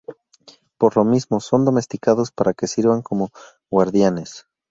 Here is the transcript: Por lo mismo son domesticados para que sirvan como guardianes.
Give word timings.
Por 0.79 0.97
lo 0.97 1.05
mismo 1.05 1.39
son 1.39 1.63
domesticados 1.63 2.31
para 2.31 2.55
que 2.55 2.65
sirvan 2.65 3.03
como 3.03 3.29
guardianes. 3.69 4.47